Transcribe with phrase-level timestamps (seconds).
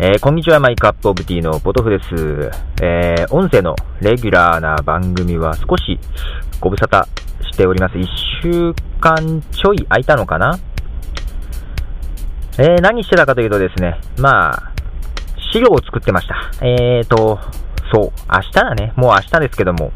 [0.00, 2.52] えー、こんにちは、 My Cup of T のポトフです。
[2.80, 5.98] えー、音声のレギュラーな番組は少し
[6.60, 7.04] ご無沙汰
[7.50, 7.96] しております。
[7.96, 8.06] 1
[8.40, 10.56] 週間ちょい空いたのかな？
[12.58, 14.72] えー、何してたかというとですね、まあ、
[15.52, 16.52] 資料を作ってました。
[16.64, 17.40] えーと、
[17.92, 18.92] そう、明日だね。
[18.94, 19.90] もう明日ですけども、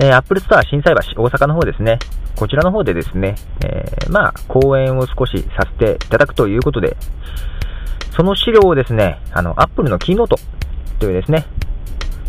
[0.00, 2.00] えー、アップルストア心斎橋、大阪の方ですね。
[2.34, 6.96] こちらの方でですね、えー、まあ、講演を少しさせていただくということで、
[8.14, 10.36] その資料をですね、あの、Apple のキーノート
[10.98, 11.46] というですね、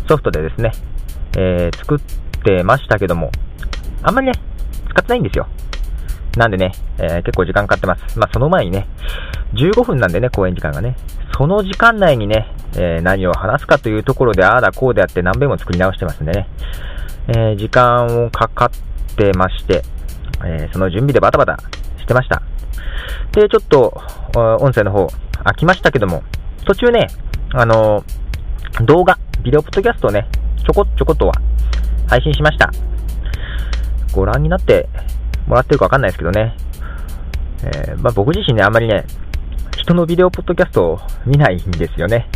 [0.08, 0.72] ソフトでですね、
[1.36, 1.98] えー、作っ
[2.42, 3.30] てましたけども、
[4.02, 4.32] あんまりね、
[4.88, 5.46] 使ってないんですよ。
[6.36, 8.18] なんでね、えー、結構時間かかってます。
[8.18, 8.88] まあ、その前にね、
[9.54, 10.96] 15分なんでね、講演時間がね。
[11.36, 16.48] その時間内にね、えー、何を話すかというところで、ああだこうであって何遍も作り直してますんでね、
[17.28, 19.82] えー、時間をかかってまして、
[20.44, 21.56] えその準備でバタバタ
[21.98, 22.42] してました。
[23.32, 24.00] で、ちょっと、
[24.60, 25.08] 音声の方、
[25.44, 26.22] 飽きましたけども、
[26.64, 27.08] 途中ね、
[27.52, 28.04] あの、
[28.84, 30.28] 動画、ビデオポッドキャストをね、
[30.64, 31.34] ちょこちょことは
[32.08, 32.70] 配信しました。
[34.12, 34.88] ご覧になって
[35.46, 36.56] もらってるかわかんないですけどね、
[37.64, 39.04] えー、まあ、僕自身ね、あんまりね、
[39.76, 42.28] 人のビデオポッドキャストを見ないんですよね。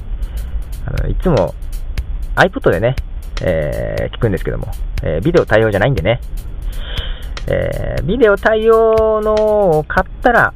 [0.84, 1.54] あのいつも
[2.34, 2.96] iPod でね、
[3.42, 4.66] えー、聞くんですけども、
[5.02, 6.20] えー、ビデオ対応じゃないんでね、
[7.46, 10.54] えー、ビデオ対応のを買ったら、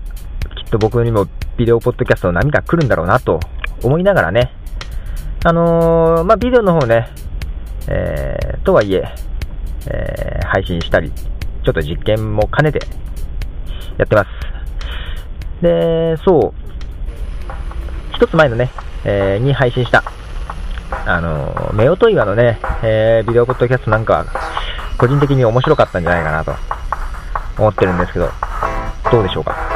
[0.56, 1.26] きっと僕にも
[1.62, 3.38] ビデオポッドキャストの波が来るんだろうなと
[3.84, 4.50] 思いながらね、
[5.44, 7.06] あのー、まあ、ビデオの方ね、
[7.86, 9.04] えー、とはいえ、
[9.86, 12.80] えー、配信したり、ちょっと実験も兼ねて
[13.96, 14.28] やってます。
[15.62, 16.52] で、そう、
[18.16, 18.70] 一つ前のね、
[19.04, 20.02] えー、に配信した、
[21.06, 24.26] あのー、メオトイガのね、えー、ビデオポッドキャストなんかは、
[24.98, 26.56] 個人的に面白かったんじゃないかなと
[27.56, 28.28] 思ってるんですけど、
[29.12, 29.71] どうでしょうか？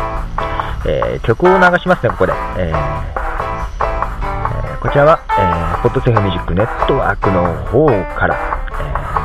[0.88, 2.32] えー、曲を流しますね、ここで。
[2.58, 8.36] えー、こちらは、えー、ポッドセフミュージックネットワークの方から、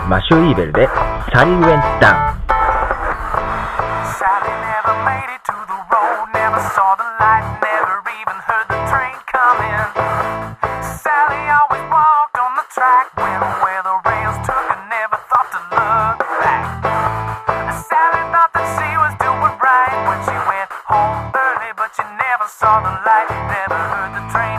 [0.06, 0.90] え、マシュー・イーベルで、
[1.34, 2.41] サリー・ウェン・ダウン。
[22.60, 24.51] saw the light, never heard the train.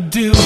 [0.00, 0.39] Do?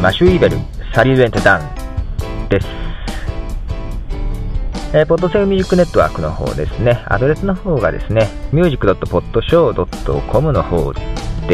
[0.00, 0.56] マシュー・イベル、
[0.94, 2.66] サリー・ウェント・ダンです。
[4.94, 11.02] えー、ポッドセルミュージックネットワークの方ですね、アドレスの方がですね、music.podshow.com の方で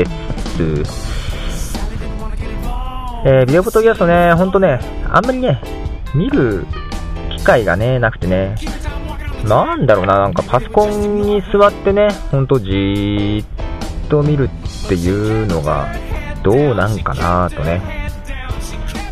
[0.07, 0.13] す。
[3.25, 4.79] えー、ビデオフォトキャストね、ほんとね、
[5.11, 5.61] あんまりね、
[6.15, 6.65] 見る
[7.37, 8.55] 機会がね、なくてね、
[9.45, 13.47] なんだろうな、なんかパソコンに座ってね、ほんとじーっ
[14.09, 14.49] と見る
[14.85, 15.89] っていうのが、
[16.45, 18.07] どうなんかなとね、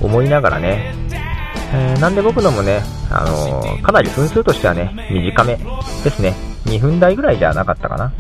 [0.04, 0.94] 思いながらね、
[1.72, 5.58] えー、なんで僕のもね、あのー、かなり分数としてはね、短め
[6.02, 6.34] ですね。
[6.66, 8.12] 2分台ぐらいじゃなかったかな。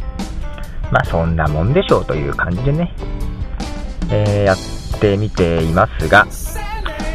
[0.90, 2.92] まあそんなもんでしょうという感じでね、
[4.10, 4.56] えー、やっ
[5.00, 6.26] てみていますが、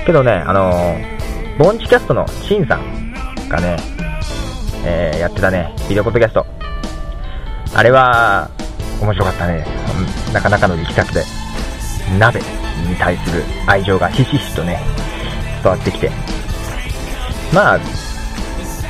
[0.06, 0.96] けどね、あの、
[1.58, 3.14] ボンチキャストのシンさん
[3.50, 3.78] がね、
[4.86, 6.46] え、やってたね、ビデオポッドキャスト。
[7.76, 8.50] あれは、
[9.02, 9.66] 面白かったね。
[10.34, 11.24] なかなかの力作で、
[12.18, 14.80] 鍋に対する愛情がひしひしとね、
[15.64, 16.12] 伝わってきて、
[17.54, 17.80] まあ、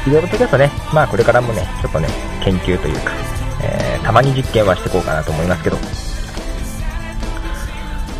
[0.05, 2.07] ビデオポッドキャストね、まあこれからもね、ちょっとね、
[2.43, 3.11] 研究というか、
[3.61, 5.77] えー、たまに実験はしていこうかなと思いますけど。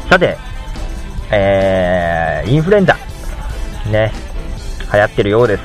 [0.09, 0.37] さて、
[1.31, 2.97] えー、インフルエンザ、
[3.91, 4.11] ね、
[4.91, 5.63] 流行ってるようです。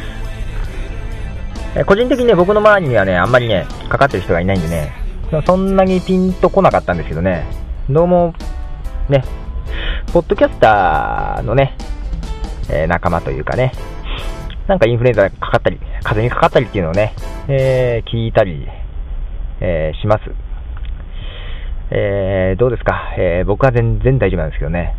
[1.76, 4.92] えー、個人的にね、僕の周りにはね、あんまりね、かかってる人がいないんでね、
[5.46, 7.44] そんなにピンとこなかったんですけどね、
[7.90, 8.34] どうも、
[9.08, 9.24] ね、
[10.14, 11.76] ポッドキャスターのね、
[12.70, 13.72] えー、仲間というかね、
[14.68, 17.16] なんかインフルエンザがかかったり、風邪にかかったりっていうのをね、
[17.48, 18.64] えー、聞いたり、
[19.60, 20.22] えー、します。
[21.90, 24.94] えー、どうですか、えー、僕は全然大丈夫なんですけどね。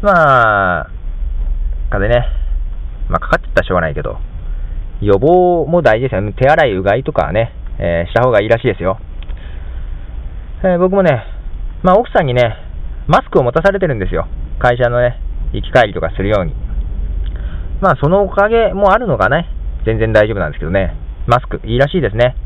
[0.00, 0.90] まあ、
[1.90, 2.26] 風邪ね、
[3.10, 4.16] まあ、かかってたらしょうがないけど、
[5.02, 6.32] 予防も大事ですよね。
[6.32, 8.98] 手洗い、うがいとかね、えー、した方がいいらしいですよ。
[10.62, 11.33] えー、僕もね、
[11.84, 12.56] まあ、奥さんにね、
[13.06, 14.26] マスクを持たされてるんですよ。
[14.58, 15.20] 会社のね、
[15.52, 16.54] 行き帰りとかするように。
[17.82, 19.50] まあ、そのおかげもあるのかね。
[19.84, 20.96] 全然大丈夫なんですけどね。
[21.26, 22.36] マスク、いいらしいですね。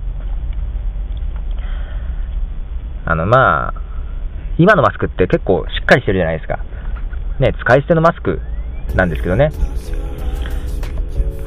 [3.05, 3.75] あの、まあ、
[4.59, 6.59] 今のマスクって結構しっかりしてるじゃないですか。
[7.39, 8.41] ね、使い捨てのマスク
[8.97, 9.51] なんですけどね。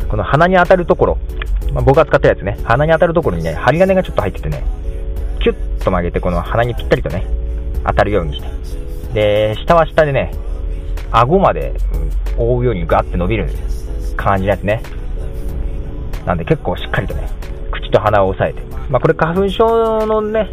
[0.10, 1.18] この鼻に当たるところ、
[1.74, 4.64] まあ、僕が使ったやつね、鼻に当たるところにね、針金がちょっと入っててね、
[5.42, 7.41] キュッと曲げて、この鼻にぴったりとね、
[7.86, 8.50] 当たるようにして。
[9.14, 10.32] で、下は下でね、
[11.12, 11.74] 顎まで
[12.38, 13.50] 覆うようにガーって伸びる
[14.16, 14.82] 感じのやつね。
[16.26, 17.28] なんで結構しっかりとね、
[17.72, 18.66] 口と鼻を押さえて。
[18.90, 20.50] まあこれ花粉症のね、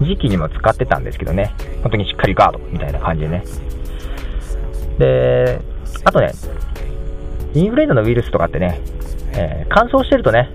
[0.00, 3.44] 時期にも使ってたんですけどね、本当にしっかりガードみたいな感じでね。
[4.98, 5.60] で、
[6.04, 6.32] あとね、
[7.54, 8.80] インフルエンザのウイルスとかってね、
[9.34, 10.50] えー、乾燥してるとね、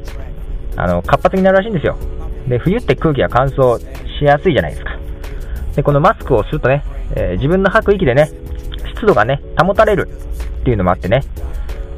[0.76, 1.98] あの、活発になるらしいんですよ。
[2.48, 3.80] で、冬って空気が乾燥
[4.20, 4.98] しやすいじゃないですか。
[5.78, 6.84] で、このマスクをするとね、
[7.16, 8.32] えー、自分の吐く息でね、
[8.96, 10.10] 湿度がね、保たれる
[10.62, 11.22] っていうのもあってね、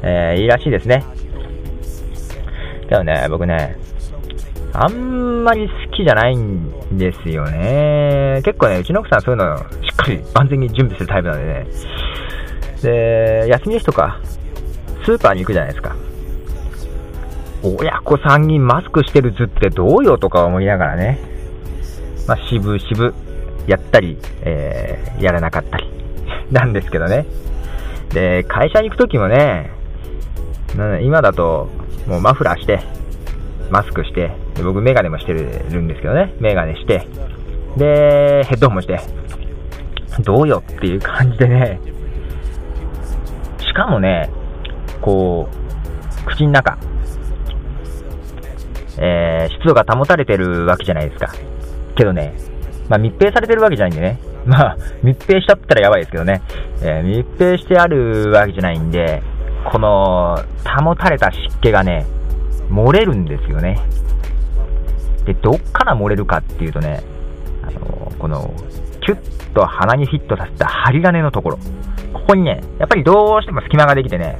[0.02, 1.02] えー、いいらしいですね。
[2.90, 3.78] けどね、僕ね、
[4.74, 8.42] あんまり好きじゃないんですよね。
[8.44, 11.66] 結構ね、うちの奥さんそういうのしっかり万全に準備するタイプなんでね。
[12.82, 14.20] で、休みの日とか、
[15.06, 15.96] スーパーに行くじゃないですか。
[17.62, 21.18] 親子3人マスクしてる図ってどうよとか思いながらね。
[22.28, 23.29] まあ、渋々
[23.70, 25.88] やったり、えー、やらなかったり
[26.50, 27.24] なんですけどね。
[28.12, 29.70] で、会社に行くときもね、
[31.02, 31.68] 今だと、
[32.08, 32.80] もうマフラーして、
[33.70, 34.32] マスクして、
[34.64, 37.06] 僕メガネもしてるんですけどね、メガネして、
[37.76, 38.98] で、ヘッドホンもして、
[40.24, 41.80] どうよっていう感じでね、
[43.60, 44.28] しかもね、
[45.00, 46.76] こう、口の中、
[48.98, 51.32] えー、湿度が保たれてるわけじゃないですか。
[51.94, 52.34] けどね、
[52.90, 56.42] まあ密閉されてるわけじゃないんでね、 まあ密閉しちゃったらやばいですけどね、
[56.82, 59.22] えー、密閉してあるわけじゃないんで、
[59.70, 62.04] この保たれた湿気がね、
[62.68, 63.78] 漏れるんですよね。
[65.24, 67.00] で、どっから漏れるかっていうとね、
[67.62, 68.52] あのこの、
[69.02, 71.58] キュッと鼻にフィットさせた針金のところ。
[72.12, 74.36] ここにね、やっぱりどうしても隙間ができてね、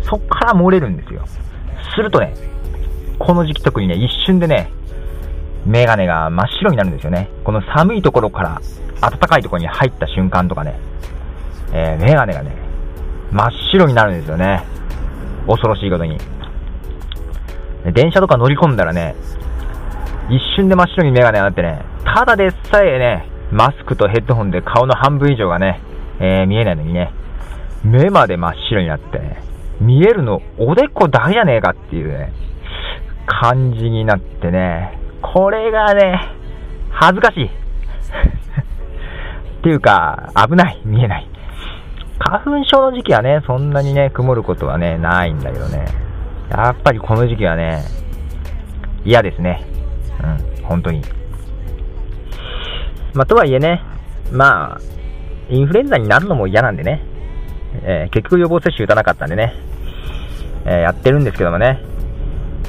[0.00, 1.22] そっから漏れるんですよ。
[1.94, 2.32] するとね、
[3.18, 4.70] この時期特にね、一瞬でね、
[5.66, 7.28] メガネが真っ白になるんですよね。
[7.44, 8.60] この寒いところから
[9.00, 10.78] 暖かいところに入った瞬間とかね、
[11.72, 12.56] えー、メガネがね、
[13.32, 14.64] 真っ白になるんですよね。
[15.46, 16.18] 恐ろしいことに。
[17.92, 19.16] 電車とか乗り込んだらね、
[20.28, 25.80] 一瞬で真っ白にメガネになってね、ただでさえね、マスクとヘッドホンで顔の半分以上がね、
[26.20, 27.12] えー、見えないのにね、
[27.84, 29.42] 目まで真っ白になってね、
[29.80, 32.32] 見えるのおでこだけじゃねえかっていうね、
[33.26, 36.20] 感じになってね、これがね、
[36.90, 37.44] 恥ずかしい。
[37.48, 37.50] っ
[39.62, 41.28] ていうか、危ない、見えない。
[42.18, 45.84] 花粉症の時期はね、そんなにね、曇ることはね、ないんだけどね。
[46.50, 47.82] やっぱりこの時期はね、
[49.04, 49.62] 嫌ですね。
[50.22, 51.02] うん、本当に。
[53.14, 53.82] まあ、とはいえね、
[54.32, 54.80] まあ、
[55.48, 57.02] インフルエンザになるのも嫌なんでね、
[57.82, 59.54] えー、結局予防接種打たなかったんでね、
[60.64, 61.80] えー、やってるんですけどもね、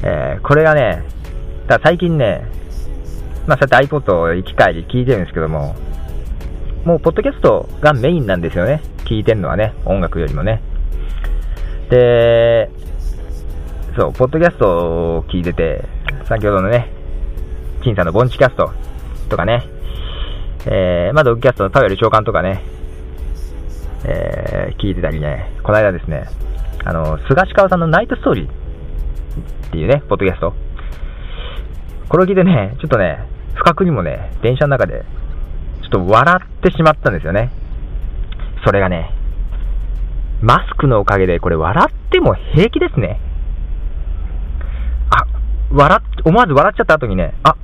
[0.03, 1.03] えー、これがね、
[1.67, 2.43] だ最近ね、
[3.45, 5.75] まあ、そうやって iPod を行き帰り聞いてるんですけども、
[6.85, 8.81] もう、ポッドキャストがメインなんですよね。
[9.03, 10.61] 聞いてるのはね、音楽よりもね。
[11.89, 12.69] で、
[13.97, 15.83] そう、ポッドキャストを聞いてて、
[16.25, 16.89] 先ほどのね、
[17.83, 18.71] 陳さんのボンチキャスト
[19.29, 19.63] とかね、
[20.65, 22.63] えー、まあ、ドッグキャストのタウエル長官とかね、
[24.05, 26.25] えー、聞いてたりね、この間ですね、
[26.85, 30.66] あの、菅氏川さんのナイトストーリーっていうね、ポッドキャスト。
[32.09, 33.19] これを聞いてね、ちょっとね、
[33.55, 35.03] 不覚にもね、電車の中で、
[35.81, 37.51] ちょっと笑ってしまったんですよね。
[38.65, 39.11] それがね、
[40.41, 43.19] マスクのおかげでこれ笑っても平気ですね。
[45.09, 45.25] あ、
[45.73, 47.55] 笑、思わず笑っちゃった後にね、あ、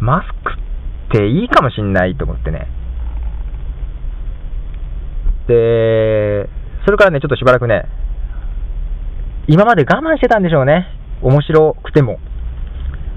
[0.00, 2.66] マスクっていいかもしんないと思ってね。
[5.46, 6.48] で、
[6.84, 7.84] それからね、ちょっとしばらくね、
[9.46, 10.88] 今まで我慢してたんでしょうね。
[11.22, 12.18] 面白くても。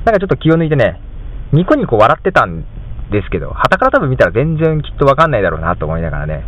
[0.07, 1.01] なんかちょっと気を抜いてね、
[1.51, 2.63] ニコニコ笑ってたん
[3.11, 6.45] ですけど、旗から多分見たら全然きっとわかんないだろうなと思いながらね、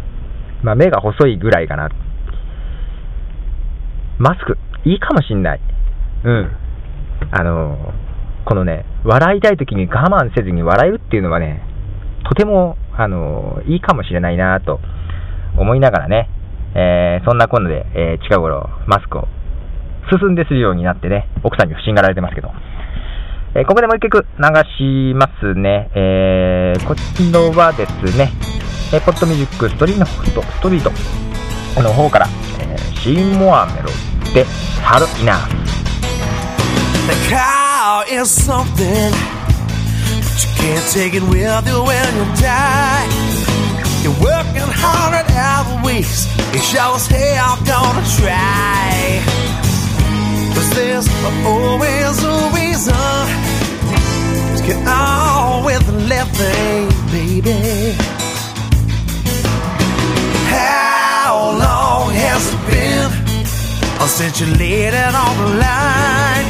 [0.64, 1.90] まあ目が細いぐらいかな。
[4.18, 5.62] マスク、いいかもしんない。
[6.24, 6.52] うん。
[7.32, 7.94] あの
[8.46, 11.62] このね、笑いたい時に我慢せずに笑えるっていうのはね、
[12.30, 14.80] とても、あのいいかもしれないなと
[15.58, 16.30] 思いながらね、
[16.76, 19.28] えー、そんなこんなで、えー、近頃、マスクを
[20.18, 22.52] 進んでするようになってね、奥さんに不審がられてますけど、
[23.56, 24.46] えー、ここでもう一曲流
[24.78, 25.90] しますね。
[25.96, 28.32] えー、こちらはですね、
[28.94, 30.00] えー、ポッドミュージックストリー
[30.34, 30.92] ト、ストリート
[31.82, 32.28] の方から、
[32.60, 33.90] えー、シーモアメロ
[34.34, 34.46] で、
[34.84, 35.60] 春イナー。
[37.10, 39.12] The cow is something,
[40.22, 43.08] but you can't take it with you when you die.
[44.04, 49.69] You're working hard at other weeks, you sure as hell gonna try.
[50.60, 51.08] Cause there's
[51.46, 52.94] always a reason
[54.58, 57.96] to get on with living, baby.
[60.52, 63.10] How long has it been
[64.10, 66.48] since you laid it on the line?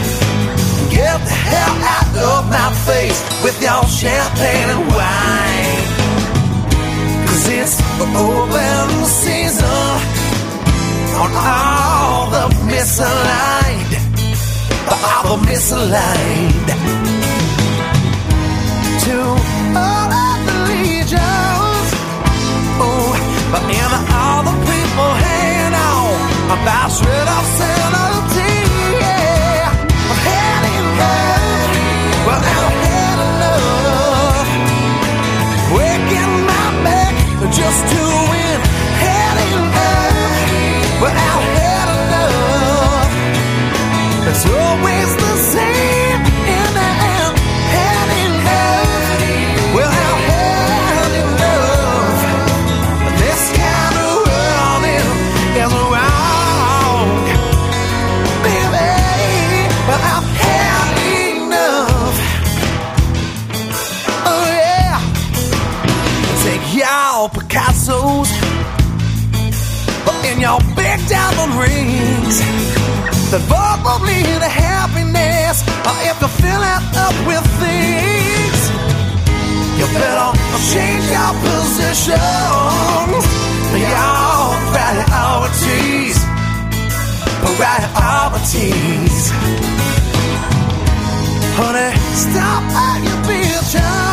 [0.90, 5.86] Get the hell out of my face with your champagne and wine.
[7.28, 10.20] Cause it's open season
[11.22, 13.79] on all the misaligned,
[14.94, 16.70] all the misaligned.
[19.06, 19.18] To
[19.86, 21.88] all of the legions,
[22.82, 23.12] oh,
[23.52, 26.10] but in all the people hanging on
[26.58, 27.59] about rid of
[67.20, 67.30] y'all.
[67.30, 68.32] Picasso's
[70.32, 72.40] in your big diamond rings.
[73.32, 75.64] That probably the happiness
[76.10, 78.60] if you fill it up with things.
[79.80, 80.32] You better
[80.72, 82.18] change your positions.
[83.94, 86.18] Your priorities.
[87.60, 89.20] Priorities.
[91.60, 94.09] Honey, stop at your bitch.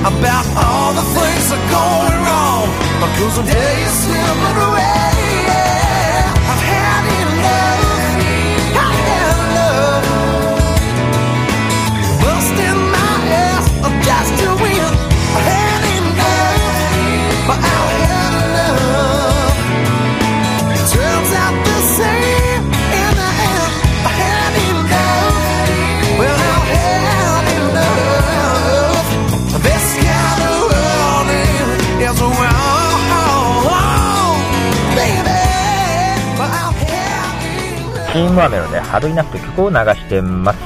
[0.00, 2.90] About all the things that are going wrong.
[3.20, 5.89] Cause one day you're slipping away.
[38.40, 40.58] Had チーメロで春いなくという曲を流してます。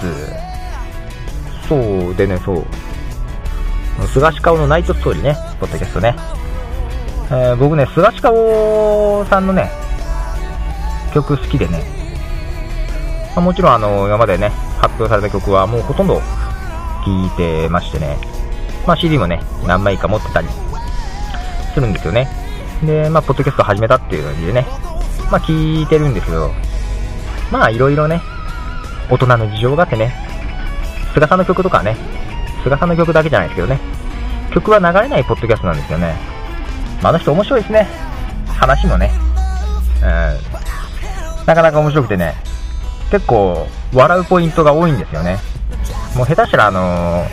[1.69, 1.77] そ
[2.09, 2.65] うでね、そう。
[4.09, 6.15] 菅氏顔のナイトストーリーね、ポッドキャストね。
[7.31, 9.71] えー僕ね、菅氏顔さんのね、
[11.15, 11.83] 曲好きでね、
[13.35, 18.19] まあもちろんあの、今までね、発表された曲はもうほとんど聴いてましてね、
[18.87, 20.49] まあ CD もね、何枚か持ってたり
[21.75, 22.29] するんですよね。
[22.85, 24.67] で、まあ、ポッドキャスト始めたっていうのでね、
[25.31, 26.51] まあ聞いてるんですけど、
[27.51, 28.21] まあいろいろね、
[29.11, 30.15] 大人の事情があってね、
[31.13, 31.97] 菅さんの曲とかね、
[32.63, 33.79] 菅さんの曲だけじゃないですけどね、
[34.53, 36.15] 曲は流れないポッドキャストなんですよね。
[37.03, 37.87] まあ、あの人面白いですね。
[38.49, 39.11] 話もね。
[40.03, 40.07] うん。
[41.47, 42.35] なかなか面白くてね、
[43.11, 45.39] 結構笑うポイントが多いんですよね。
[46.17, 47.25] もう下手したらあの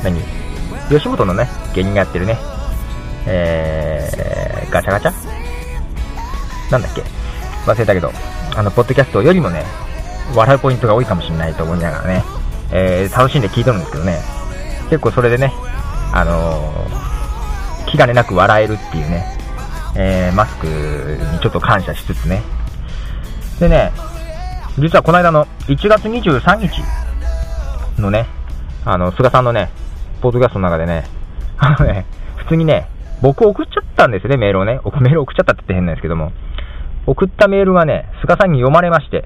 [0.00, 0.20] ー、何
[0.88, 2.36] 吉本のね、芸人がやってるね、
[3.26, 5.12] えー、ガチャガチャ？
[6.70, 7.02] なんだっけ？
[7.66, 8.12] 忘れたけど、
[8.56, 9.64] あの、ポッドキャストよりもね、
[10.34, 12.24] 笑うポイントが多いかもしれないと思いながらね、
[12.72, 14.18] えー、楽しんで聞いてるんですけどね、
[14.90, 15.52] 結構それでね、
[16.12, 19.26] あのー、気兼ねなく笑えるっていうね、
[19.94, 22.42] えー、マスクにちょっと感謝しつつね。
[23.60, 23.92] でね、
[24.78, 26.70] 実はこの間の1月23日
[28.00, 28.26] のね、
[28.84, 29.70] あの、菅さんのね、
[30.20, 31.04] ポッドキャストの中でね、
[31.58, 32.88] あのね、普通にね、
[33.20, 34.80] 僕送っちゃったんですよね、メールをね。
[35.00, 36.32] メール送っちゃったって言って変なんですけども。
[37.06, 39.24] 送ったメールがね、菅さんに読まれまして。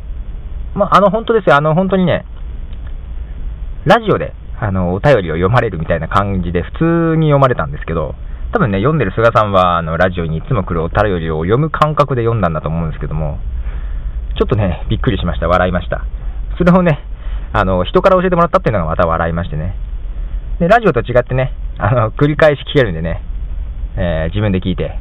[0.75, 1.57] まあ、あの、本当ですよ。
[1.57, 2.25] あの、本当にね、
[3.85, 6.73] ラジオで、あの、お便りを読まれるみたいな感じで、普
[7.15, 8.15] 通に読まれたんですけど、
[8.53, 13.39] 多分ね、読んでる菅さんは、あの、ラジオにいつも来るお便りを読む感覚で読んだんだと思うんですけども、
[14.39, 15.49] ちょっとね、びっくりしました。
[15.49, 16.05] 笑いました。
[16.57, 17.01] それをね、
[17.53, 19.77] あの、人から教えてもらったっていうのがまた笑いましてね。
[20.59, 23.23] で、ラジオと違ってね、あの、繰り返し聞けるんでね、
[23.97, 24.99] えー、自分で聞いて、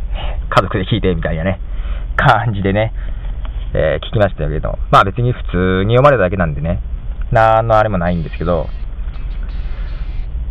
[0.49, 1.59] 家族で聞いてみたいなね、
[2.15, 2.93] 感じでね、
[3.73, 6.81] えー、聞きましたけど、まあ別に普通に読まれただけなんでね、
[7.31, 8.67] なんのあれもないんですけど、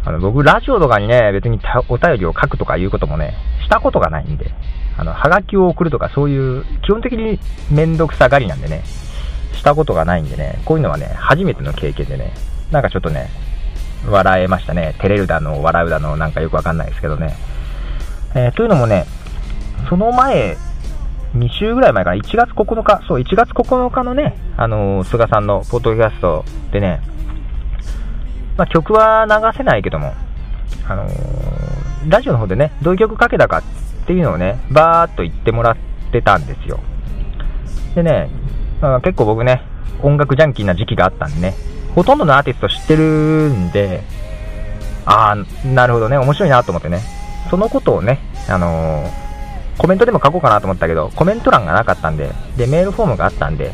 [0.04, 4.50] あの、僕、ラジオとかにね、別にお便りを書くとかいうこともね、したことがないんで、
[4.98, 7.40] あの、はがきを送るとかそういう、基本的に
[7.70, 8.82] めんどくさがりなんでね、
[9.54, 12.34] したことがないんでね、こういうのはね、初めての経験でね、
[12.70, 13.30] なんかちょっとね、
[14.06, 14.94] 笑えましたね。
[14.98, 17.34] 照れるだの、笑うだの、なんかよくわかんないですけどね。
[18.34, 19.06] えー、というのもね、
[19.88, 20.56] その前、
[21.36, 27.00] 2週ぐらい前から、1月9日、そう、1月9日のね、あのー、菅さんのポッドキャストでね、
[28.56, 30.14] まあ、曲は流せないけども、
[30.88, 33.62] あのー、ラジオの方でね、どういう曲かけたかっ
[34.06, 35.76] ていうのをね、バーっと言ってもらっ
[36.12, 36.78] てたんですよ。
[37.96, 38.30] でね、
[38.80, 39.62] まあ、結構僕ね、
[40.02, 41.54] 音楽ジャンキーな時期があったんでね、
[41.96, 43.02] ほとんどのアーティスト知ってる
[43.52, 44.04] んで、
[45.04, 47.00] ああ、なるほどね、面白いなと思ってね、
[47.50, 49.24] そのことをね、あのー
[49.78, 53.72] コメントでも書こうかなと思ったけど、コメント欄がなかったんで、で、メールフォームがあったんで、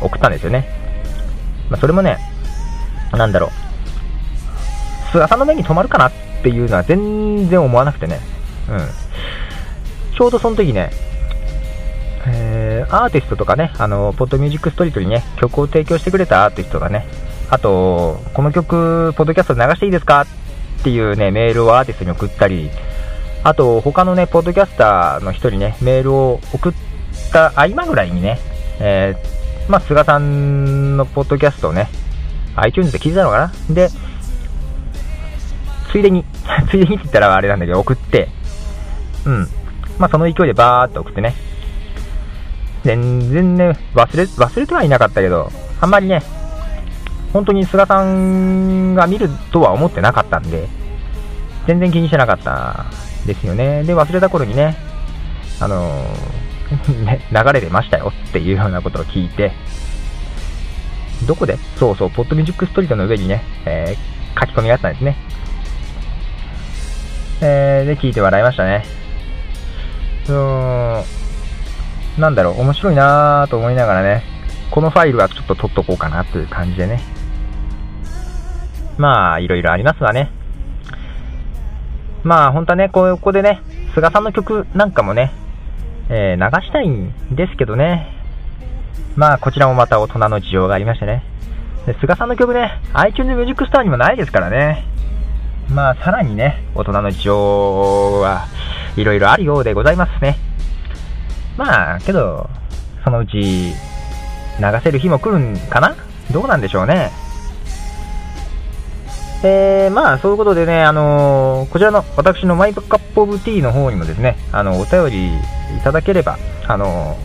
[0.00, 0.68] 送ったんですよね。
[1.70, 2.18] まあ、それもね、
[3.12, 8.20] なんだろう、菅さんの目に留まるかなっていうのは全然思わなくてね、
[8.68, 8.78] うん。
[10.16, 10.90] ちょうどその時ね、
[12.26, 17.06] えー、アーティストとかね、あの、ポッドミュージックストリートにね、曲を提供してくれたアーティストがね、
[17.50, 22.70] あと、この曲、ポッドキャストで流していいですかっていうね、メールをアーティストに送ったり、
[23.44, 26.72] あと、他のね、ポッドキャスターの人にね、メールを送っ
[27.32, 28.38] た合間ぐらいにね、
[28.80, 31.88] えー、まあ、菅さんのポッドキャストをね、
[32.56, 33.74] iTunes で聞いてたのかな？
[33.74, 33.88] で、
[35.90, 36.24] ついでに、
[36.70, 38.28] ついでにって言ったらあれなんだけど、送って、
[39.24, 39.48] うん。
[39.98, 41.34] まあ、その勢いでバーっと送ってね。
[42.84, 46.22] 全然ね、忘れ、忘れてはいなかったけど、あんまりね、
[47.32, 50.68] 本当に菅さんが見るとは思ってなかったんで、
[51.66, 52.86] 全然気にしてなかった
[53.26, 53.84] ですよね。
[53.84, 54.76] で、忘れた頃にね、
[55.60, 56.04] あの、
[57.32, 59.52] 流れてましたよっていうようなことを聞いて、
[61.26, 61.58] どこで？
[61.76, 65.16] そうそう、ポッドミュージックストリートの上にね、えー、書き込みがあったんですね。
[67.40, 68.84] えー、で、聞いて笑いましたね。
[70.28, 71.04] うーん、
[72.18, 74.22] なんだろう、面白いなぁと思いながらね、
[74.70, 77.00] このファイルはちょっと取っとこうかなという感じでね。
[78.96, 80.30] まあ、いろいろありますわね。
[82.24, 83.60] まあ、本当はね、ここでね、
[83.94, 85.32] 菅さんの曲なんかもね、
[86.10, 88.14] えー、流したいんですけどね。
[89.16, 91.22] まあ、こちらもまた大人の事情がありましてね。
[91.86, 94.84] で菅さんの曲ね、iTunes Music Store にもないですからね。
[95.70, 98.46] まあ、さらにね、大人の事情は
[98.96, 100.36] いろいろあるようでございますね。
[101.56, 102.48] まあ、けど、
[103.04, 103.74] そのうち流
[104.82, 105.94] せる日も来るんかな？
[106.32, 107.10] どうなんでしょうね。
[109.42, 115.36] えー、まあ、そういうことでね、あのー、こちらの私のマイカップオブティーの方にもですね、あの、お便り
[115.76, 117.16] いただければ、あの、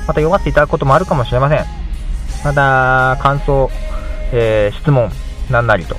[0.00, 1.64] また読ませていただくこともあるかもしれません。
[2.44, 3.70] また、感想、
[4.32, 5.08] え質問、
[5.50, 5.96] なんなりと、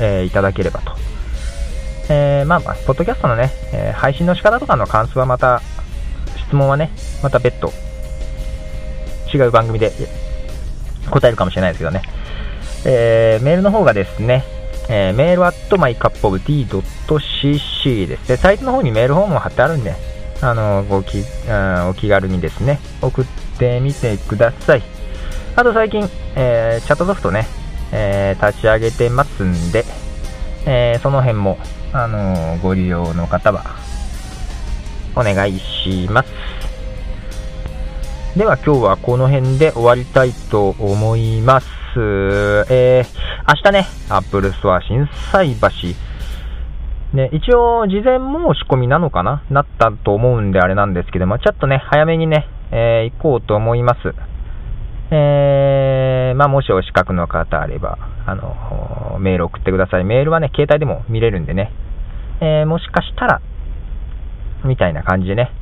[0.00, 0.92] えいただければと。
[2.10, 5.62] えまあ、まあ、ポッドキャストのね、え配信の仕方とかの感想はまた、
[6.46, 6.90] 質問はね、
[7.22, 7.72] また別途、
[9.32, 9.92] 違う番組で
[11.10, 12.02] 答えるかもしれないですけどね。
[12.84, 14.44] えー、メールの方がですね、
[14.90, 18.36] えー、メールアット mycupoft.cc ですね。
[18.36, 19.94] サイトの方にメールフォームを貼ってあるんで、
[20.40, 21.24] あのごき、
[21.88, 23.24] お気軽にですね、送っ
[23.58, 24.82] てみてください。
[25.56, 27.46] あと最近、えー、チャットソフトね、
[27.92, 29.84] えー、立ち上げてますんで、
[30.64, 31.58] えー、その辺も、
[31.92, 33.64] あのご利用の方は、
[35.16, 36.30] お願いします。
[38.36, 41.66] では今日はこの辺で終わりたいと思います。。
[41.96, 47.16] えー、明日ね、アップルストア心斎橋。
[47.16, 48.22] ね、一応、事前申
[48.54, 49.42] し込みなのかな？
[49.48, 54.14] なったと思うんであれなんですけども、ちょっとね、早めにね、えー、行こうと思います。
[55.12, 60.04] えー、まあ、もしお近くの方あれば、あの、メール送ってください。
[60.04, 61.72] メールはね、携帯でも見れるんでね、
[62.42, 63.40] えー、もしかしたら、
[64.66, 65.52] みたいな感じでね、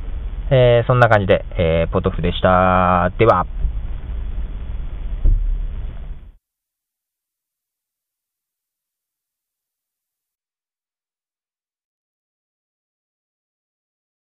[0.49, 3.13] えー、そんな感じで、えー、ポトフでした。
[3.17, 3.47] では。